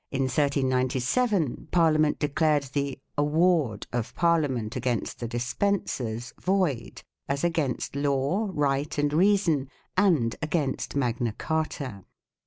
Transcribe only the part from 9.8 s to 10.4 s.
and